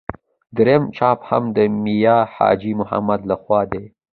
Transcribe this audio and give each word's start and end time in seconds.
درېیم 0.57 0.83
چاپ 0.97 1.19
هم 1.29 1.43
د 1.55 1.57
میا 1.83 2.17
حاجي 2.33 2.71
محمد 2.81 3.21
له 3.29 3.35
خوا 3.43 3.61
دی. 3.71 3.83